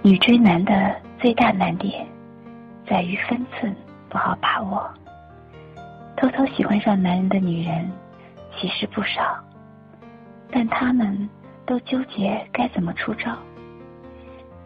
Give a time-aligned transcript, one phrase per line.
[0.00, 2.06] 女追男的最大难点，
[2.86, 3.74] 在于分寸
[4.08, 4.88] 不好把握。
[6.16, 7.90] 偷偷喜欢上男人的女人，
[8.56, 9.36] 其实不少，
[10.52, 11.28] 但他们
[11.66, 13.36] 都纠结该怎么出招。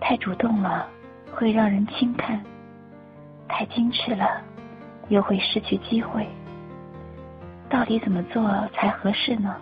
[0.01, 0.87] 太主动了，
[1.33, 2.39] 会让人轻看；
[3.49, 4.43] 太矜持了，
[5.09, 6.27] 又会失去机会。
[7.71, 9.57] 到底怎么做才合适呢？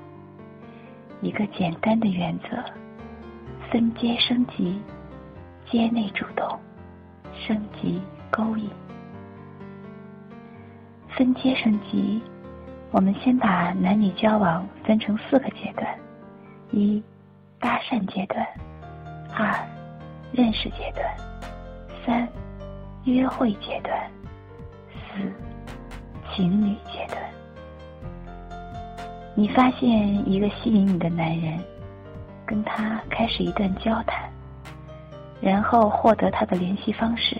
[1.22, 2.48] 一个简单的原则：
[3.70, 4.82] 分阶升级。
[5.70, 6.58] 阶内主动，
[7.32, 8.68] 升级勾引，
[11.08, 12.20] 分阶升级。
[12.90, 15.86] 我们先把男女交往分成四个阶段：
[16.72, 17.00] 一、
[17.60, 18.44] 搭讪阶段；
[19.32, 19.54] 二、
[20.32, 21.06] 认识阶段；
[22.04, 22.28] 三、
[23.04, 23.96] 约会阶段；
[24.90, 25.32] 四、
[26.34, 27.18] 情侣阶段。
[29.36, 31.60] 你发现一个吸引你的男人，
[32.44, 34.29] 跟他开始一段交谈。
[35.40, 37.36] 然后获得他的联系方式，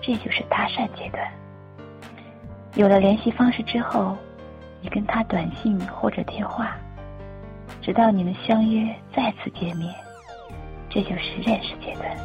[0.00, 1.28] 这就是搭讪阶段。
[2.74, 4.16] 有了联系方式之后，
[4.80, 6.76] 你跟他短信或者电话，
[7.82, 9.92] 直到你们相约再次见面，
[10.88, 12.16] 这就是认识阶段。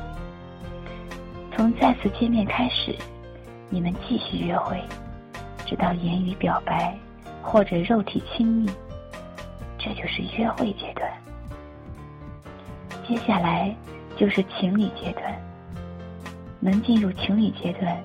[1.55, 2.95] 从再次见面开始，
[3.69, 4.79] 你们继续约会，
[5.65, 6.95] 直到言语表白
[7.41, 8.69] 或者肉体亲密，
[9.79, 11.11] 这就是约会阶段。
[13.07, 13.75] 接下来。
[14.17, 15.33] 就是情侣阶段，
[16.59, 17.97] 能进入情侣阶段，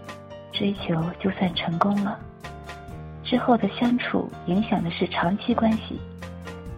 [0.53, 2.19] 追求就算成功了。
[3.22, 6.00] 之后的相处影响的是长期关系，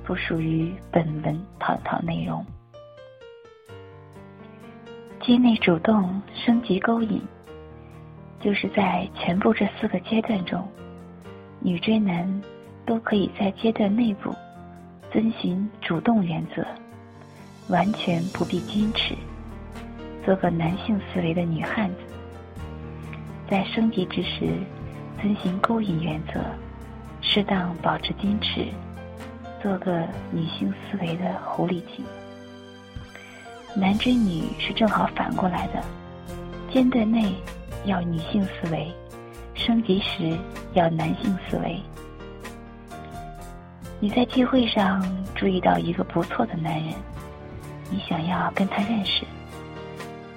[0.05, 2.45] 不属于本文探讨内容。
[5.23, 7.23] 阶内主动升级勾引，
[8.41, 10.69] 就是在全部这四个阶段中，
[11.61, 12.43] 女追男
[12.85, 14.35] 都可以在阶段内部
[15.11, 16.67] 遵循主动原则。
[17.69, 19.15] 完全不必矜持，
[20.25, 21.97] 做个男性思维的女汉子。
[23.49, 24.59] 在升级之时，
[25.21, 26.41] 遵循勾引原则，
[27.21, 28.67] 适当保持矜持，
[29.63, 32.05] 做个女性思维的狐狸精。
[33.75, 35.83] 男追女是正好反过来的，
[36.71, 37.35] 阶段内
[37.87, 38.93] 要女性思维，
[39.55, 40.37] 升级时
[40.75, 41.81] 要男性思维。
[44.01, 45.01] 你在聚会上
[45.35, 46.93] 注意到一个不错的男人。
[47.93, 49.23] 你想要跟他认识，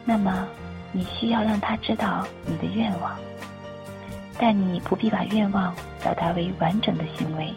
[0.04, 0.46] 那么
[0.92, 3.18] 你需要让他知道你的愿望，
[4.38, 5.74] 但你不必把愿望
[6.04, 7.54] 表达为完整的行为，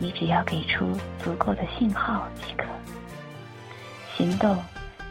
[0.00, 2.64] 你只要给出足够的信号即可。
[4.16, 4.58] 行动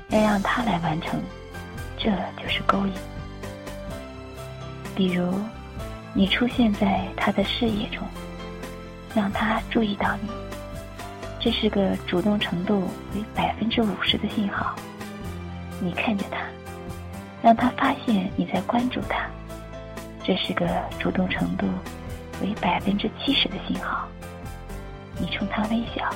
[0.09, 1.17] 要让他来完成，
[1.97, 2.11] 这
[2.41, 2.93] 就是勾引。
[4.93, 5.33] 比如，
[6.13, 8.05] 你出现在他的视野中，
[9.15, 10.46] 让他注意到你。
[11.47, 12.81] 这是个主动程度
[13.15, 14.75] 为百分之五十的信号。
[15.79, 16.39] 你看着他，
[17.41, 19.29] 让他发现你在关注他。
[20.25, 20.67] 这是个
[20.99, 21.65] 主动程度
[22.41, 24.09] 为百分之七十的信号。
[25.17, 26.13] 你冲他微笑，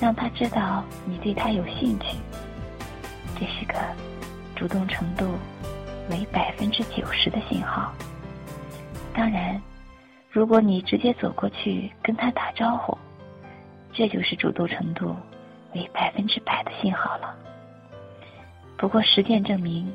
[0.00, 2.16] 让他知道你对他有兴趣。
[3.40, 3.74] 这是个
[4.54, 5.26] 主动程度
[6.10, 7.92] 为百分之九十的信号。
[9.12, 9.60] 当然，
[10.30, 12.96] 如果你直接走过去跟他打招呼。
[13.98, 15.16] 这就是主动程度
[15.74, 17.34] 为百分之百的信号了。
[18.76, 19.92] 不过实践证明，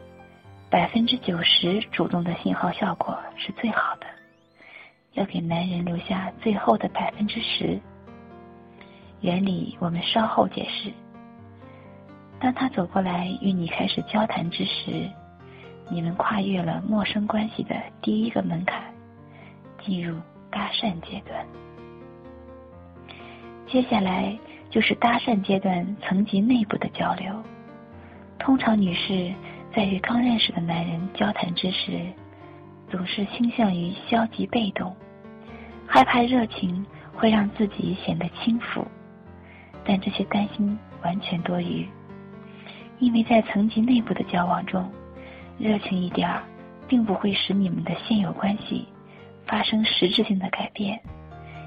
[0.69, 4.07] 百分之九十主动的信号效果是最好的。
[5.13, 7.79] 要给男人留下最后的百分之十。
[9.21, 10.91] 原理我们稍后解释。
[12.41, 15.09] 当他走过来与你开始交谈之时，
[15.89, 18.83] 你们跨越了陌生关系的第一个门槛，
[19.81, 20.19] 进入
[20.51, 21.47] 搭讪阶段。
[23.73, 24.37] 接下来
[24.69, 27.33] 就是搭讪阶段层级内部的交流。
[28.37, 29.33] 通常女士
[29.75, 32.05] 在与刚认识的男人交谈之时，
[32.91, 34.95] 总是倾向于消极被动，
[35.87, 36.85] 害怕热情
[37.15, 38.85] 会让自己显得轻浮。
[39.83, 41.83] 但这些担心完全多余，
[42.99, 44.87] 因为在层级内部的交往中，
[45.57, 46.43] 热情一点儿，
[46.87, 48.87] 并不会使你们的现有关系
[49.47, 51.01] 发生实质性的改变。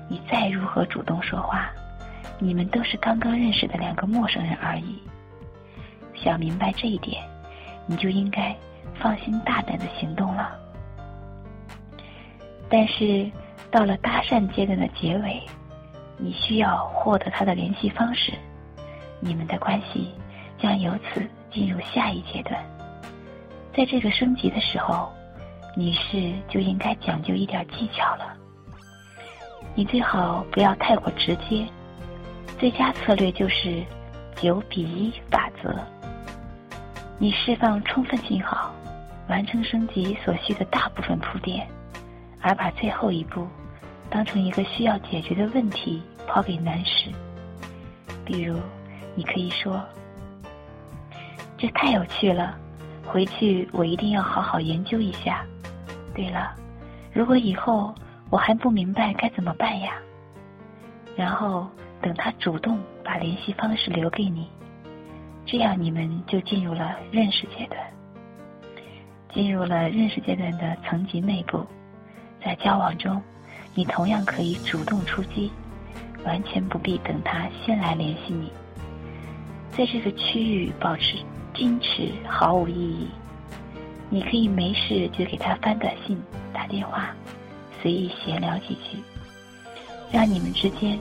[0.09, 1.69] 你再如何主动说话。
[2.39, 5.03] 你们都是刚刚认识的两个陌生人而已。
[6.15, 7.23] 想明白这一点，
[7.87, 8.57] 你就应该
[8.95, 10.59] 放心大胆的行动了。
[12.69, 13.31] 但是
[13.71, 15.41] 到了搭讪阶段的结尾，
[16.17, 18.33] 你需要获得他的联系方式，
[19.21, 20.11] 你们的关系
[20.59, 22.59] 将由此进入下一阶段。
[23.75, 25.13] 在这个升级的时候，
[25.77, 28.35] 女士就应该讲究一点技巧了。
[29.75, 31.67] 你最好不要太过直接。
[32.59, 33.85] 最佳策略就是
[34.37, 35.75] 九比一法则。
[37.19, 38.73] 你释放充分信号，
[39.29, 41.67] 完成升级所需的大部分铺垫，
[42.41, 43.47] 而把最后一步
[44.09, 47.11] 当成一个需要解决的问题抛给男士。
[48.25, 48.59] 比如，
[49.15, 49.83] 你可以说
[51.57, 52.57] ：“这太有趣了，
[53.07, 55.45] 回去我一定要好好研究一下。”
[56.15, 56.55] 对了，
[57.13, 57.95] 如果以后
[58.31, 59.95] 我还不明白该怎么办呀？
[61.17, 61.67] 然后
[62.03, 64.49] 等他主动把联系方式留给你。
[65.45, 67.81] 这样你们就进入了认识阶段，
[69.33, 71.65] 进入了认识阶段的层级内部，
[72.45, 73.23] 在交往中，
[73.75, 75.53] 你同样可以主动出击，
[76.25, 78.51] 完全不必等他先来联系你。
[79.71, 81.17] 在这个区域保持
[81.55, 83.09] 矜持毫无意义，
[84.11, 86.21] 你可以没事就给他发短信、
[86.53, 87.15] 打电话，
[87.81, 88.99] 随意闲聊几句，
[90.11, 90.99] 让你们之间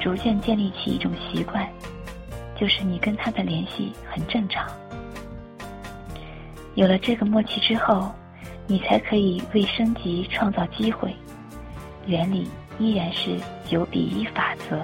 [0.00, 1.68] 逐渐建立起一种习惯。
[2.58, 4.66] 就是你跟他的联系很正常，
[6.74, 8.10] 有了这个默契之后，
[8.66, 11.14] 你才可以为升级创造机会。
[12.06, 12.48] 原理
[12.78, 13.38] 依然是
[13.68, 14.80] 九比一法则。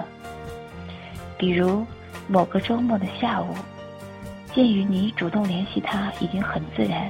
[1.35, 1.83] 比如
[2.27, 3.55] 某个周末的下午，
[4.53, 7.09] 鉴于你主动联系他已经很自然，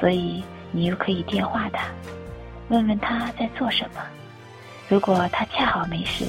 [0.00, 0.42] 所以
[0.72, 1.86] 你又可以电话他，
[2.70, 4.00] 问问他在做什么。
[4.88, 6.24] 如果他恰好没事，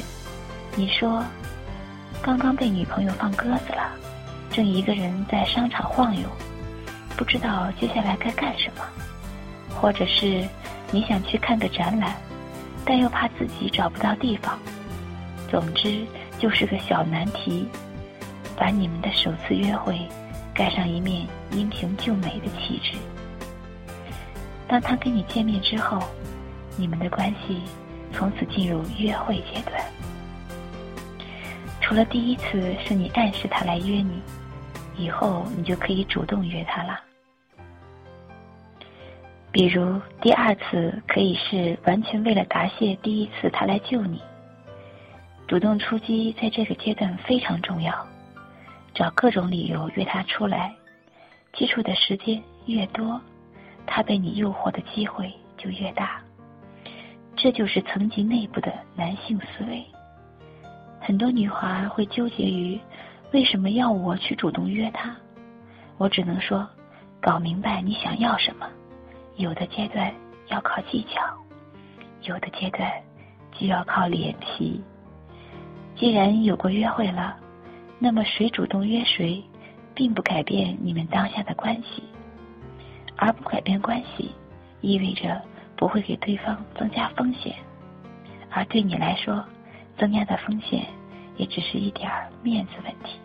[0.77, 1.24] 你说。
[2.19, 3.91] 刚刚被女朋友放鸽子了，
[4.51, 6.27] 正一个人在商场晃悠，
[7.15, 8.83] 不知道接下来该干什么。
[9.69, 10.45] 或者是
[10.91, 12.15] 你想去看个展览，
[12.83, 14.57] 但又怕自己找不到地方。
[15.50, 16.06] 总之
[16.38, 17.68] 就是个小难题，
[18.57, 19.97] 把你们的首次约会
[20.53, 22.97] 盖上一面英雄救美的旗帜。
[24.68, 26.00] 当他跟你见面之后，
[26.75, 27.62] 你们的关系
[28.12, 29.81] 从此进入约会阶段。
[31.87, 34.21] 除了第一次是你暗示他来约你，
[34.97, 36.99] 以后你就可以主动约他了。
[39.53, 44.21] 比如第二次可以是完全为了答谢第一次他来救你。
[45.47, 48.05] 主动出击在这个阶段非常重要，
[48.93, 50.75] 找各种理由约他出来，
[51.53, 53.21] 接触的时间越多，
[53.85, 56.21] 他被你诱惑的机会就越大。
[57.37, 59.81] 这就是层级内部的男性思维。
[61.07, 62.77] 很多女孩会纠结于
[63.31, 65.15] 为什么要我去主动约他，
[65.98, 66.68] 我只能说，
[67.21, 68.68] 搞明白你想要什么。
[69.38, 70.13] 有的阶段
[70.50, 71.21] 要靠技巧，
[72.24, 72.92] 有的阶段
[73.54, 74.83] 就要靠脸皮。
[75.95, 77.38] 既然有过约会了，
[78.00, 79.42] 那么谁主动约谁，
[79.95, 82.04] 并不改变你们当下的关系，
[83.15, 84.36] 而不改变关系，
[84.81, 85.42] 意味着
[85.77, 87.56] 不会给对方增加风险，
[88.51, 89.42] 而对你来说。
[90.00, 90.86] 增加的风险
[91.37, 93.19] 也只是一点儿面子问题，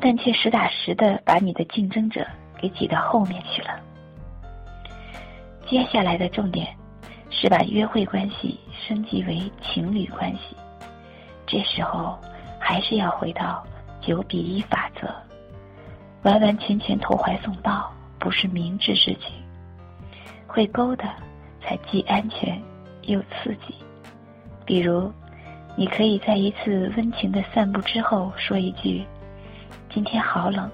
[0.00, 2.26] 但却实打实的把你的竞争者
[2.60, 3.80] 给挤到后面去了。
[5.66, 6.76] 接下来的重点
[7.30, 10.56] 是把约会关系升级为情侣关系，
[11.46, 12.18] 这时候
[12.60, 13.64] 还是要回到
[14.00, 15.08] 九比一法则，
[16.22, 19.28] 完完全全投怀送抱不是明智之举，
[20.46, 21.04] 会勾的
[21.62, 22.60] 才既安全
[23.02, 23.74] 又刺激。
[24.66, 25.12] 比如，
[25.76, 29.04] 你可以在一次温情的散步之后说一句
[29.92, 30.70] ：“今天好冷，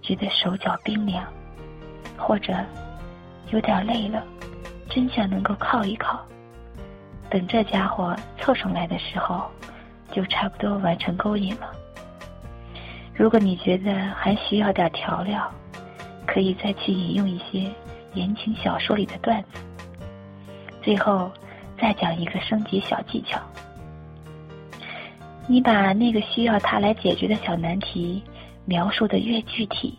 [0.00, 1.24] 觉得手脚冰凉。”
[2.16, 2.54] 或者
[3.50, 4.22] 有点累了，
[4.88, 6.20] 真想能够靠一靠。
[7.28, 9.50] 等这家伙凑上来的时候，
[10.12, 11.72] 就差不多完成勾引了。
[13.14, 15.50] 如果你觉得还需要点调料，
[16.26, 17.68] 可以再去引用一些
[18.14, 19.60] 言情小说里的段子。
[20.82, 21.30] 最后。
[21.80, 23.40] 再讲一个升级小技巧，
[25.46, 28.22] 你把那个需要他来解决的小难题
[28.64, 29.98] 描述的越具体，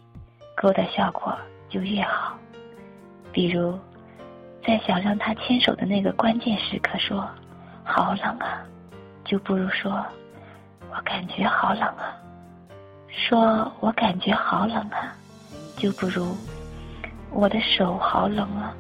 [0.55, 1.38] 勾搭效果
[1.69, 2.38] 就越好。
[3.31, 3.77] 比如，
[4.65, 7.27] 在想让他牵手的那个关键时刻说
[7.83, 8.62] “好冷啊”，
[9.25, 10.05] 就不如说
[10.91, 12.15] “我感觉好冷啊”。
[13.07, 15.13] 说我感觉好冷啊，
[15.75, 16.36] 就不如
[17.29, 18.74] 我的手好冷啊。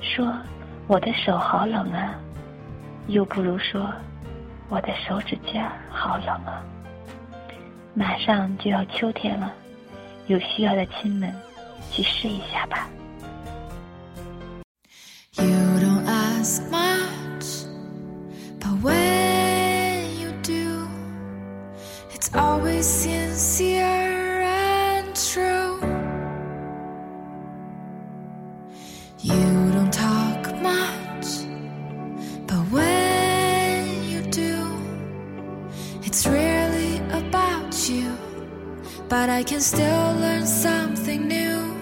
[0.00, 0.32] 说。
[0.88, 2.12] 我的手好冷啊，
[3.06, 3.88] 又不如说
[4.72, 6.64] 我的手指尖好冷啊。
[7.92, 9.52] 马上就要秋天了
[10.28, 11.30] 有需要的亲们
[11.90, 12.88] 去试一下吧。
[39.12, 41.76] I can still learn something new.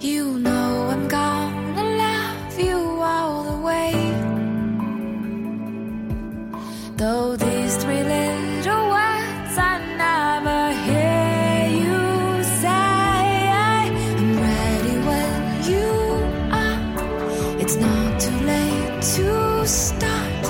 [0.00, 3.92] You know I'm gonna love you all the way.
[6.96, 13.94] Though these three little words I never hear you say, I'm
[14.46, 15.40] ready when
[15.72, 15.88] you
[16.52, 17.60] are.
[17.62, 20.44] It's not too late to start.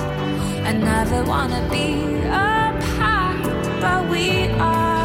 [0.69, 1.87] I never wanna be
[2.27, 3.41] apart,
[3.79, 4.96] but we are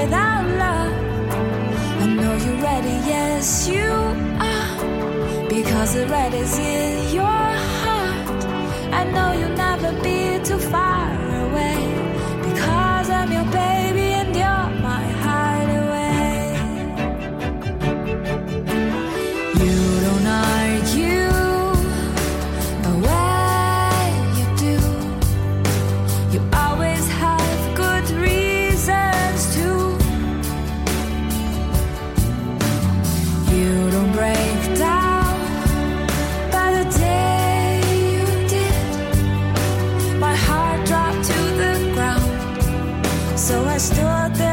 [0.00, 0.92] without love.
[2.02, 3.90] I know you're ready, yes, you
[4.52, 5.48] are.
[5.48, 7.46] Because the red is in your
[7.82, 8.44] heart.
[9.00, 11.25] I know you'll never be too far
[43.36, 44.45] so I stood there.